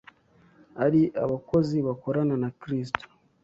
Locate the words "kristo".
2.59-3.03